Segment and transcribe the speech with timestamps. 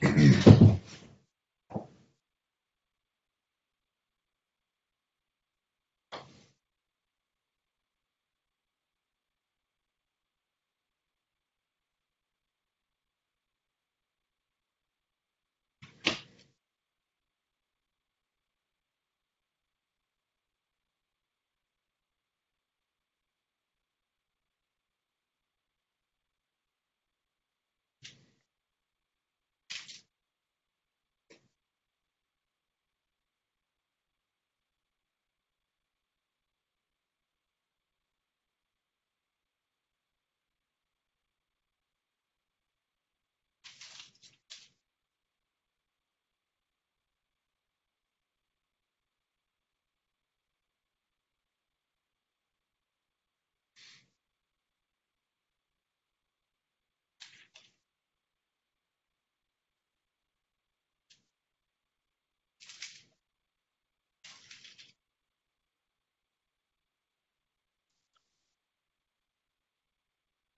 [0.00, 0.48] Gracias.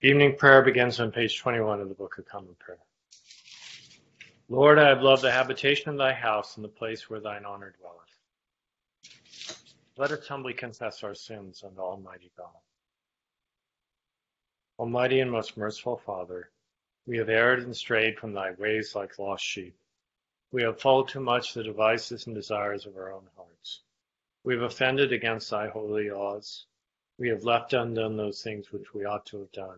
[0.03, 2.79] Evening prayer begins on page 21 of the Book of Common Prayer.
[4.49, 7.75] Lord, I have loved the habitation of thy house and the place where thine honor
[7.79, 9.13] dwelleth.
[9.97, 12.47] Let us humbly confess our sins unto Almighty God.
[14.79, 16.49] Almighty and most merciful Father,
[17.05, 19.75] we have erred and strayed from thy ways like lost sheep.
[20.51, 23.81] We have followed too much the devices and desires of our own hearts.
[24.43, 26.65] We have offended against thy holy laws.
[27.19, 29.77] We have left undone those things which we ought to have done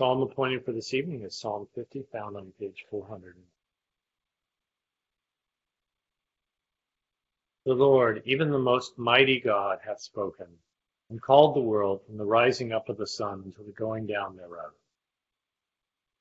[0.00, 3.36] Psalm appointed for this evening is Psalm 50, found on page 400.
[7.66, 10.46] The Lord, even the most mighty God, hath spoken,
[11.10, 14.38] and called the world from the rising up of the sun until the going down
[14.38, 14.72] thereof.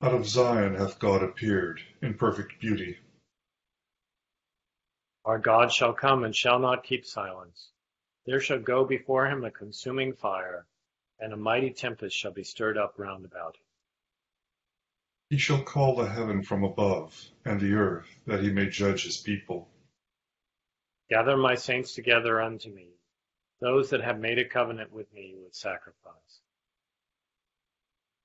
[0.01, 2.97] Out of Zion hath God appeared in perfect beauty.
[5.23, 7.69] Our God shall come and shall not keep silence.
[8.25, 10.65] There shall go before him a consuming fire,
[11.17, 13.63] and a mighty tempest shall be stirred up round about him.
[15.29, 19.17] He shall call the heaven from above, and the earth, that he may judge his
[19.17, 19.69] people.
[21.09, 22.87] Gather my saints together unto me,
[23.61, 26.41] those that have made a covenant with me with sacrifice.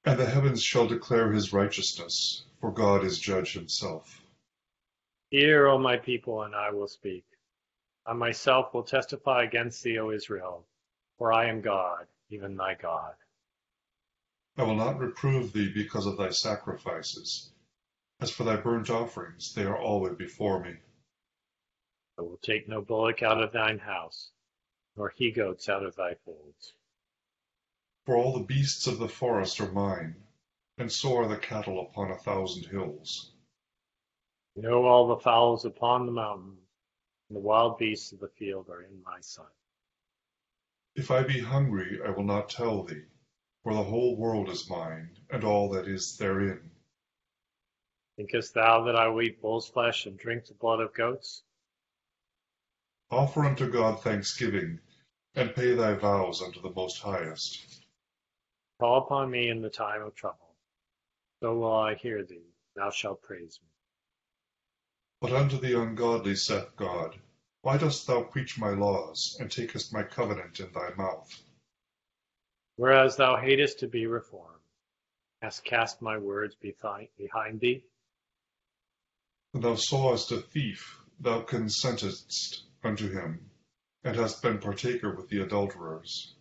[0.06, 4.22] And the heavens shall declare his righteousness, for God is judge himself.
[5.30, 7.24] Hear, O my people, and I will speak.
[8.06, 10.66] I myself will testify against thee, O Israel,
[11.18, 13.14] for I am God, even thy God.
[14.56, 17.50] I will not reprove thee because of thy sacrifices.
[18.20, 20.76] As for thy burnt offerings, they are always before me.
[22.16, 24.30] I will take no bullock out of thine house,
[24.96, 26.72] nor he goats out of thy folds.
[28.06, 30.22] For all the beasts of the forest are mine,
[30.78, 33.32] and so are the cattle upon a thousand hills.
[34.54, 36.58] know all the fowls upon the mountain,
[37.28, 39.46] and the wild beasts of the field are in my sight.
[40.94, 43.02] If I be hungry, I will not tell thee
[43.64, 46.70] for the whole world is mine, and all that is therein.
[48.18, 51.42] Thinkest thou that I will eat bull's flesh and drink the blood of goats?
[53.10, 54.80] Offer unto God thanksgiving,
[55.34, 57.86] and pay thy vows unto the Most Highest.
[58.78, 60.54] Call upon me in the time of trouble.
[61.40, 63.68] So will I hear thee, thou shalt praise me.
[65.22, 67.18] But unto the ungodly saith God,
[67.62, 71.42] Why dost thou preach my laws, and takest my covenant in thy mouth?
[72.76, 74.60] Whereas thou hatest to be reformed,
[75.40, 77.84] hast cast my words behind thee?
[79.52, 83.50] When thou sawest a thief, thou consentedst unto him,
[84.02, 86.34] and hast been partaker with the adulterers.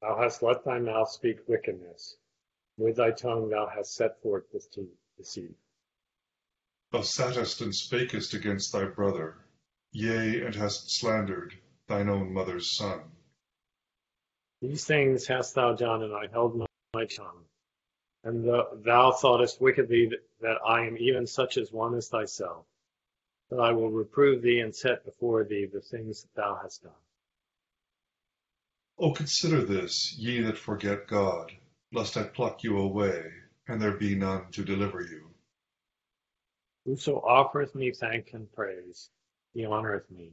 [0.00, 2.16] Thou hast let thy mouth speak wickedness,
[2.76, 4.68] with thy tongue thou hast set forth this
[5.16, 5.56] deceit.
[6.92, 9.38] Thou sattest and spakest against thy brother,
[9.90, 13.13] yea, and hast slandered thine own mother's son.
[14.66, 16.64] These things hast thou done, and I held my,
[16.94, 17.44] my tongue.
[18.22, 22.64] And the, thou thoughtest wickedly that I am even such as one as thyself,
[23.50, 26.92] that I will reprove thee and set before thee the things that thou hast done.
[28.98, 31.52] O consider this, ye that forget God,
[31.92, 33.22] lest I pluck you away,
[33.68, 35.28] and there be none to deliver you.
[36.86, 39.10] Whoso offereth me thank and praise,
[39.52, 40.32] he honoureth me.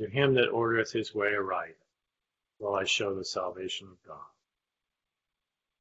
[0.00, 1.76] To him that ordereth his way aright,
[2.58, 4.26] will I show the salvation of God.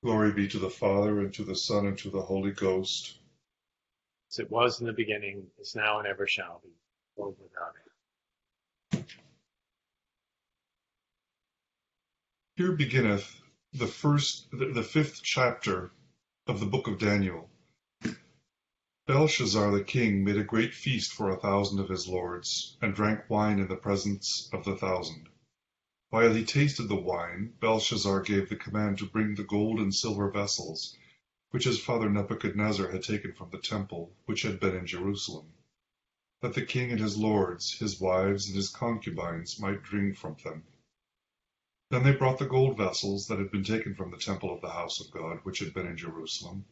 [0.04, 3.18] Glory be to the Father, and to the Son, and to the Holy Ghost.
[4.30, 6.72] As it was in the beginning, is now, and ever shall be,
[7.16, 7.74] world without
[8.92, 9.06] end.
[12.56, 13.42] Here beginneth
[13.72, 15.92] the first, the fifth chapter
[16.48, 17.50] of the book of Daniel.
[19.08, 23.30] Belshazzar the king made a great feast for a thousand of his lords, and drank
[23.30, 25.30] wine in the presence of the thousand.
[26.13, 30.30] While he tasted the wine, Belshazzar gave the command to bring the gold and silver
[30.30, 30.95] vessels,
[31.50, 35.54] which his father Nebuchadnezzar had taken from the temple, which had been in Jerusalem,
[36.39, 40.62] that the king and his lords, his wives, and his concubines might drink from them.
[41.89, 44.69] Then they brought the gold vessels that had been taken from the temple of the
[44.69, 46.65] house of God, which had been in Jerusalem,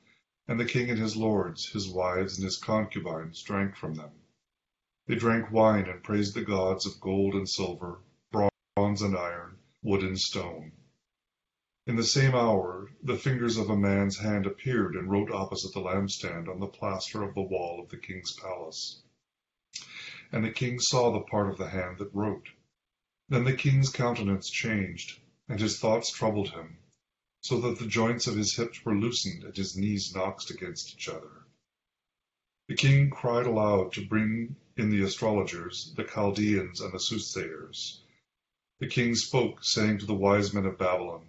[0.48, 4.12] and the king and his lords, his wives, and his concubines drank from them.
[5.08, 8.02] They drank wine and praised the gods of gold and silver,
[8.92, 10.74] bronze and iron, wood and stone.
[11.88, 15.80] In the same hour the fingers of a man's hand appeared and wrote opposite the
[15.80, 19.02] lampstand on the plaster of the wall of the king's palace.
[20.30, 22.50] And the king saw the part of the hand that wrote.
[23.30, 26.76] Then the king's countenance changed, and his thoughts troubled him,
[27.40, 31.08] so that the joints of his hips were loosened and his knees knocked against each
[31.08, 31.46] other.
[32.68, 38.04] The king cried aloud to bring in the astrologers, the Chaldeans, and the soothsayers.
[38.82, 41.28] The king spoke, saying to the wise men of Babylon,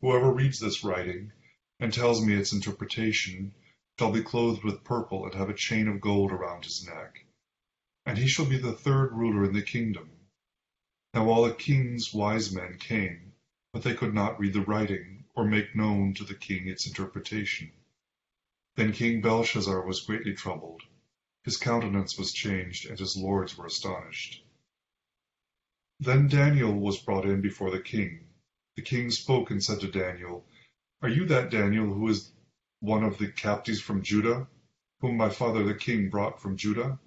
[0.00, 1.30] Whoever reads this writing,
[1.78, 3.52] and tells me its interpretation,
[3.96, 7.24] shall be clothed with purple and have a chain of gold around his neck.
[8.04, 10.10] And he shall be the third ruler in the kingdom.
[11.14, 13.34] Now all the king's wise men came,
[13.72, 17.70] but they could not read the writing, or make known to the king its interpretation.
[18.74, 20.82] Then King Belshazzar was greatly troubled.
[21.44, 24.42] His countenance was changed, and his lords were astonished.
[26.02, 28.24] Then Daniel was brought in before the king.
[28.74, 30.46] The king spoke and said to Daniel,
[31.02, 32.32] Are you that Daniel who is
[32.78, 34.48] one of the captives from Judah,
[35.00, 36.98] whom my father the king brought from Judah?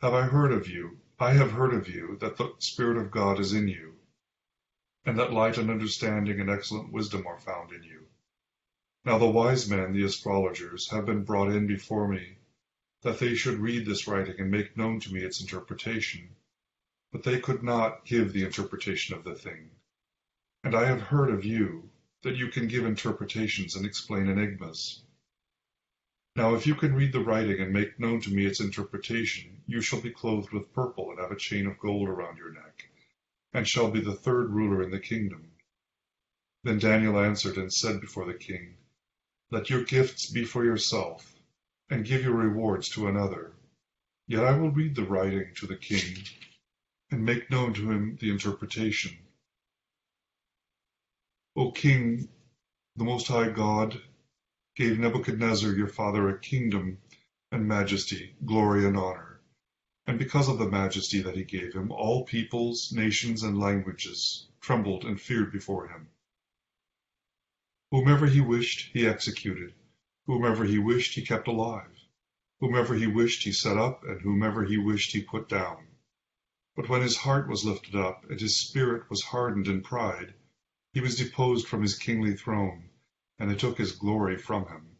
[0.00, 3.38] Have I heard of you, I have heard of you, that the Spirit of God
[3.38, 3.94] is in you,
[5.04, 8.08] and that light and understanding and excellent wisdom are found in you.
[9.04, 12.38] Now the wise men, the astrologers, have been brought in before me,
[13.02, 16.34] that they should read this writing and make known to me its interpretation
[17.12, 19.70] but they could not give the interpretation of the thing.
[20.62, 21.90] And I have heard of you,
[22.22, 25.02] that you can give interpretations and explain enigmas.
[26.36, 29.80] Now if you can read the writing and make known to me its interpretation, you
[29.80, 32.88] shall be clothed with purple and have a chain of gold around your neck,
[33.52, 35.50] and shall be the third ruler in the kingdom.
[36.62, 38.76] Then Daniel answered and said before the king,
[39.50, 41.34] Let your gifts be for yourself,
[41.88, 43.52] and give your rewards to another.
[44.28, 46.22] Yet I will read the writing to the king
[47.10, 49.16] and make known to him the interpretation.
[51.56, 52.28] O king,
[52.96, 54.00] the Most High God
[54.76, 56.98] gave Nebuchadnezzar your father a kingdom
[57.50, 59.40] and majesty, glory and honor.
[60.06, 65.04] And because of the majesty that he gave him, all peoples, nations, and languages trembled
[65.04, 66.08] and feared before him.
[67.90, 69.74] Whomever he wished, he executed.
[70.26, 71.90] Whomever he wished, he kept alive.
[72.60, 75.89] Whomever he wished, he set up, and whomever he wished, he put down.
[76.80, 80.32] But when his heart was lifted up, and his spirit was hardened in pride,
[80.94, 82.88] he was deposed from his kingly throne,
[83.38, 84.96] and they took his glory from him.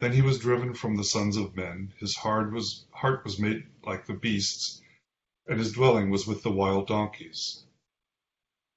[0.00, 3.62] Then he was driven from the sons of men, his heart was, heart was made
[3.84, 4.82] like the beasts,
[5.46, 7.62] and his dwelling was with the wild donkeys.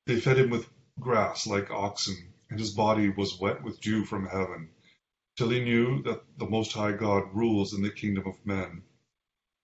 [0.06, 4.28] They fed him with grass like oxen, and his body was wet with dew from
[4.28, 4.70] heaven,
[5.36, 8.84] till he knew that the Most High God rules in the kingdom of men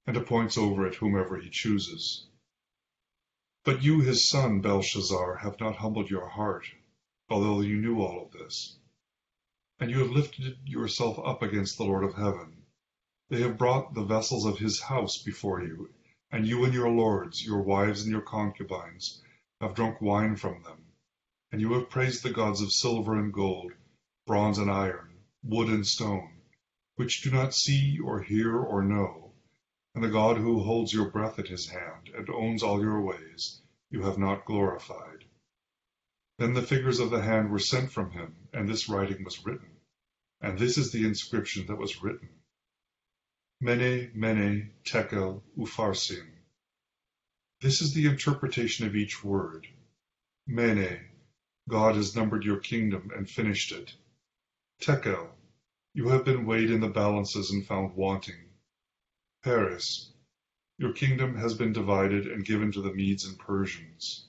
[0.08, 2.27] and appoints over it whomever he chooses.
[3.68, 6.66] But you, his son, Belshazzar, have not humbled your heart,
[7.28, 8.80] although you knew all of this.
[9.78, 12.64] And you have lifted yourself up against the Lord of heaven.
[13.28, 15.94] They have brought the vessels of his house before you,
[16.32, 19.22] and you and your lords, your wives and your concubines,
[19.60, 20.86] have drunk wine from them.
[21.52, 23.74] And you have praised the gods of silver and gold,
[24.26, 26.40] bronze and iron, wood and stone,
[26.96, 29.27] which do not see or hear or know,
[29.98, 33.60] and the God who holds your breath at his hand and owns all your ways,
[33.90, 35.26] you have not glorified.
[36.38, 39.72] Then the figures of the hand were sent from him, and this writing was written.
[40.40, 42.30] And this is the inscription that was written.
[43.60, 46.28] Mene, Mene, Tekel, Upharsin.
[47.62, 49.66] This is the interpretation of each word.
[50.46, 51.00] Mene,
[51.68, 53.96] God has numbered your kingdom and finished it.
[54.80, 55.32] Tekel,
[55.96, 58.47] you have been weighed in the balances and found wanting.
[59.44, 60.12] Peres,
[60.80, 64.28] your kingdom has been divided and given to the Medes and Persians.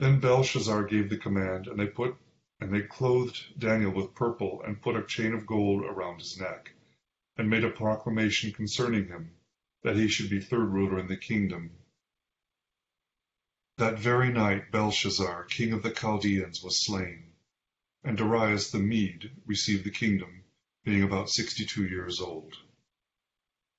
[0.00, 2.16] Then Belshazzar gave the command, and they put
[2.58, 6.72] and they clothed Daniel with purple and put a chain of gold around his neck,
[7.36, 9.30] and made a proclamation concerning him,
[9.82, 11.70] that he should be third ruler in the kingdom.
[13.78, 17.32] That very night Belshazzar, king of the Chaldeans, was slain,
[18.02, 20.42] and Darius the Mede received the kingdom,
[20.84, 22.56] being about sixty-two years old.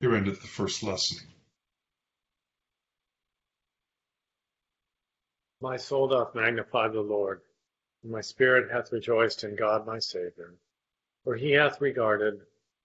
[0.03, 1.17] Here endeth the first lesson.
[5.62, 7.39] My soul doth magnify the Lord,
[8.01, 10.55] and my spirit hath rejoiced in God my Saviour,
[11.24, 12.41] for he hath regarded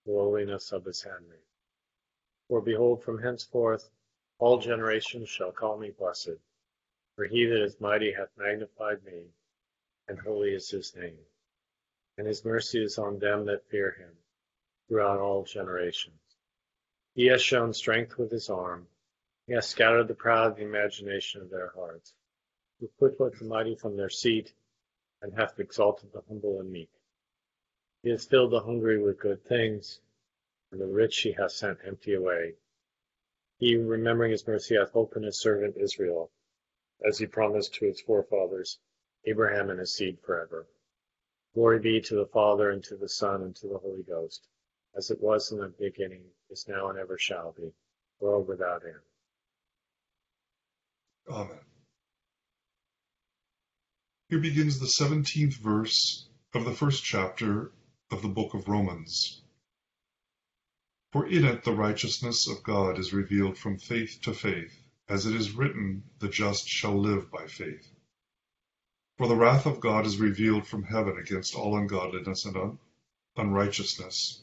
[0.07, 1.43] the lowliness of his handmaid.
[2.47, 3.91] For behold, from henceforth
[4.39, 6.39] all generations shall call me blessed,
[7.17, 9.25] for he that is mighty hath magnified me,
[10.07, 11.19] and holy is his name.
[12.17, 14.17] And his mercy is on them that fear him
[14.87, 16.28] throughout all generations.
[17.15, 18.87] He has shown strength with his arm.
[19.47, 22.13] He has scattered the proud the imagination of their hearts.
[22.79, 24.53] He put forth the mighty from their seat,
[25.23, 26.91] and hath exalted the humble and meek.
[28.03, 30.03] He has filled the hungry with good things,
[30.71, 32.57] and the rich he hath sent empty away.
[33.57, 36.31] He, remembering his mercy, hath opened his servant Israel,
[37.03, 38.81] as he promised to his forefathers,
[39.25, 40.67] Abraham and his seed forever.
[41.55, 44.47] Glory be to the Father, and to the Son, and to the Holy Ghost,
[44.99, 47.71] as it was in the beginning, is now, and ever shall be,
[48.19, 48.95] world without end.
[51.31, 51.61] Amen.
[54.29, 57.71] Here begins the seventeenth verse of the first chapter
[58.11, 59.41] of the book of Romans.
[61.13, 65.35] For in it the righteousness of God is revealed from faith to faith, as it
[65.37, 67.89] is written, the just shall live by faith.
[69.17, 72.79] For the wrath of God is revealed from heaven against all ungodliness and un-
[73.37, 74.43] unrighteousness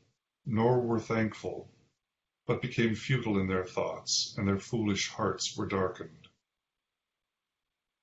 [0.45, 1.71] nor were thankful,
[2.47, 6.27] but became futile in their thoughts, and their foolish hearts were darkened.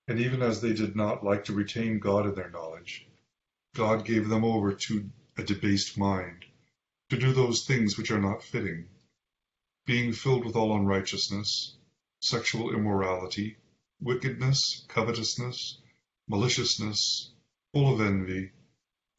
[0.07, 3.07] And even as they did not like to retain God in their knowledge,
[3.75, 6.45] God gave them over to a debased mind,
[7.11, 8.89] to do those things which are not fitting,
[9.87, 11.77] being filled with all unrighteousness,
[12.21, 13.57] sexual immorality,
[14.01, 15.81] wickedness, covetousness,
[16.29, 17.33] maliciousness,
[17.73, 18.51] full of envy,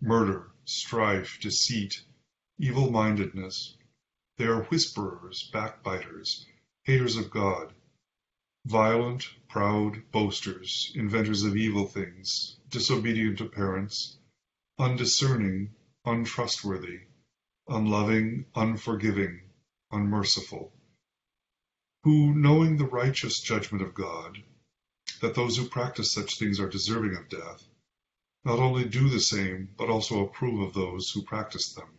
[0.02, 2.02] murder, strife, deceit,
[2.62, 3.78] evil mindedness.
[4.38, 6.46] They are whisperers, backbiters,
[6.84, 7.74] haters of God,
[8.66, 14.18] violent, proud, boasters, inventors of evil things, disobedient to parents
[14.78, 15.70] undiscerning,
[16.06, 17.00] untrustworthy,
[17.68, 19.42] unloving, unforgiving,
[19.92, 20.74] unmerciful,
[22.04, 24.42] who, knowing the righteous judgment of God,
[25.22, 27.68] that those who practice such things are deserving of death,
[28.46, 31.99] not only do the same, but also approve of those who practice them.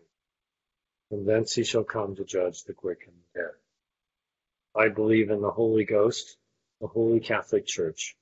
[1.11, 3.51] From thence he shall come to judge the quick and the dead.
[4.73, 6.37] I believe in the Holy Ghost,
[6.79, 8.15] the Holy Catholic Church,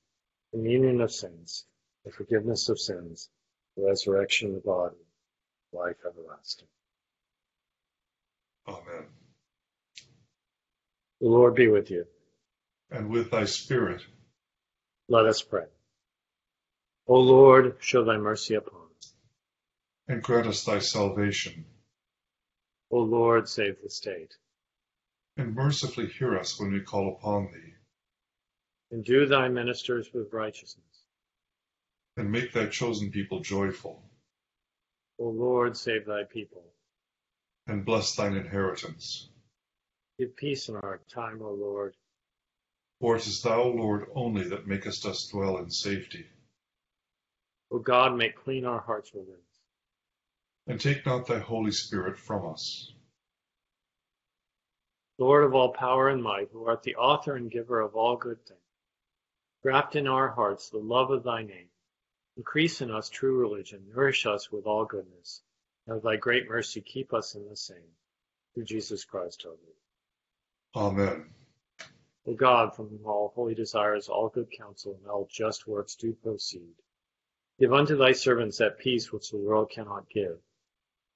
[0.52, 1.68] communion of saints,
[2.04, 3.30] the forgiveness of sins,
[3.78, 4.96] the resurrection of the body,
[5.72, 6.68] life everlasting.
[8.68, 9.06] Amen.
[11.22, 12.08] The Lord be with you.
[12.90, 14.02] And with thy spirit.
[15.08, 15.68] Let us pray.
[17.06, 19.14] O Lord, show thy mercy upon us.
[20.08, 21.66] And grant us thy salvation.
[22.92, 24.36] O Lord, save the state.
[25.38, 27.74] And mercifully hear us when we call upon thee.
[28.92, 31.06] Endue thy ministers with righteousness.
[32.18, 34.04] And make thy chosen people joyful.
[35.20, 36.64] O Lord, save thy people.
[37.68, 39.30] And bless thine inheritance.
[40.18, 41.96] Give peace in our time, O Lord.
[43.00, 46.26] For it is thou, Lord, only that makest us dwell in safety.
[47.72, 49.36] O God, make clean our hearts within.
[50.70, 52.94] And take not thy Holy Spirit from us.
[55.18, 58.38] Lord of all power and might, who art the author and giver of all good
[58.46, 58.60] things,
[59.64, 61.70] graft in our hearts the love of thy name.
[62.38, 65.42] Increase in us true religion, nourish us with all goodness,
[65.88, 67.96] and of thy great mercy keep us in the same.
[68.54, 69.56] Through Jesus Christ our
[70.76, 70.94] Lord.
[70.94, 71.34] Amen.
[72.28, 76.14] O God, from whom all holy desires, all good counsel, and all just works do
[76.14, 76.76] proceed,
[77.60, 80.38] give unto thy servants that peace which the world cannot give,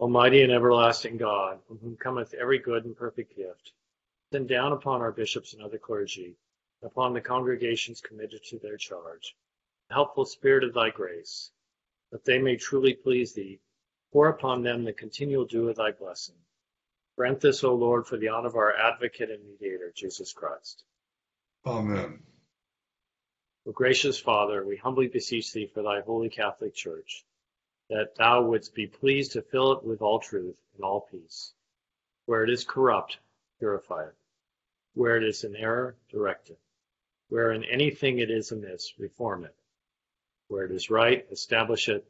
[0.00, 3.72] Almighty and everlasting God, from whom cometh every good and perfect gift,
[4.32, 6.36] send down upon our bishops and other clergy,
[6.80, 9.34] and upon the congregations committed to their charge,
[9.88, 11.50] the helpful spirit of thy grace,
[12.12, 13.58] that they may truly please thee.
[14.12, 16.36] Pour upon them the continual dew of thy blessing.
[17.16, 20.84] Grant this, O Lord, for the honor of our advocate and mediator, Jesus Christ.
[21.66, 22.22] Amen.
[23.66, 27.26] O gracious Father, we humbly beseech thee for thy holy Catholic Church,
[27.90, 31.52] that thou wouldst be pleased to fill it with all truth and all peace.
[32.26, 33.18] Where it is corrupt,
[33.58, 34.14] purify it.
[34.94, 36.58] Where it is in error, direct it.
[37.28, 39.54] Where in anything it is amiss, reform it.
[40.48, 42.04] Where it is right, establish it.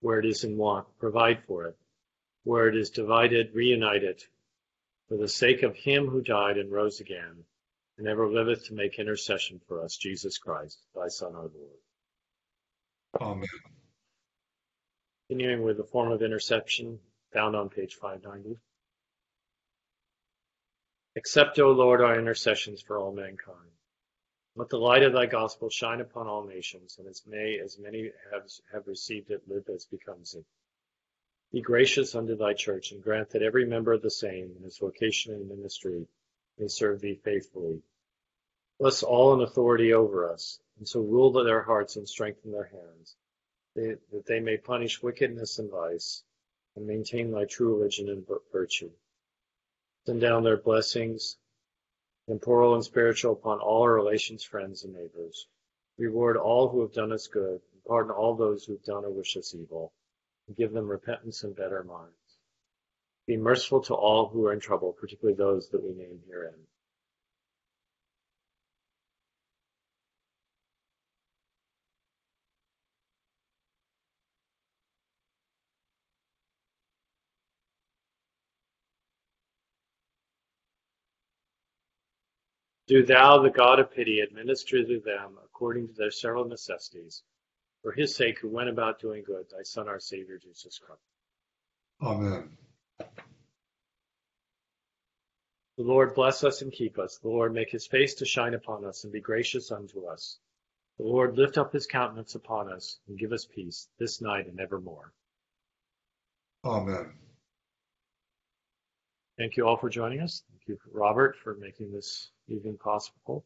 [0.00, 1.76] Where it is in want, provide for it.
[2.44, 4.26] Where it is divided, reunite it.
[5.08, 7.44] For the sake of him who died and rose again,
[7.98, 11.52] and ever liveth to make intercession for us, Jesus Christ, thy Son, our Lord.
[13.20, 13.48] Amen.
[15.32, 17.00] Continuing with the form of interception
[17.32, 18.60] found on page 590.
[21.16, 23.70] Accept, O Lord, our intercessions for all mankind.
[24.56, 28.12] Let the light of thy gospel shine upon all nations, and as may as many
[28.30, 28.42] have,
[28.74, 30.44] have received it live as becomes it.
[31.50, 34.76] Be gracious unto thy church, and grant that every member of the same, in his
[34.76, 36.06] vocation and ministry,
[36.58, 37.80] may serve thee faithfully.
[38.78, 43.16] Bless all in authority over us, and so rule their hearts and strengthen their hands,
[43.74, 46.22] that they may punish wickedness and vice,
[46.76, 48.90] and maintain thy true religion and virtue.
[50.06, 51.36] Send down their blessings,
[52.28, 55.46] temporal and spiritual, upon all our relations, friends, and neighbors.
[55.98, 59.10] Reward all who have done us good, and pardon all those who have done or
[59.10, 59.92] wish us evil,
[60.48, 62.12] and give them repentance and better minds.
[63.26, 66.66] Be merciful to all who are in trouble, particularly those that we name herein.
[82.92, 87.22] Do thou, the God of pity, administer to them according to their several necessities,
[87.80, 91.00] for his sake who went about doing good, thy Son, our Savior, Jesus Christ.
[92.02, 92.50] Amen.
[92.98, 93.08] The
[95.78, 97.16] Lord bless us and keep us.
[97.16, 100.38] The Lord make his face to shine upon us and be gracious unto us.
[100.98, 104.60] The Lord lift up his countenance upon us and give us peace this night and
[104.60, 105.14] evermore.
[106.62, 107.14] Amen.
[109.42, 110.44] Thank you all for joining us.
[110.48, 113.44] Thank you, Robert, for making this evening possible.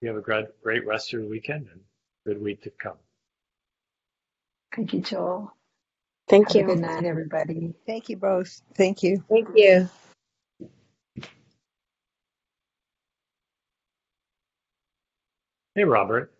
[0.00, 1.80] You have a great, great rest of your weekend and
[2.24, 2.94] good week to come.
[4.76, 5.52] Thank you, Joel.
[6.28, 6.66] Thank Have you.
[6.66, 7.74] good night, everybody.
[7.84, 8.62] Thank you both.
[8.76, 9.24] Thank you.
[9.28, 9.90] Thank you.
[15.74, 16.32] Hey, Robert.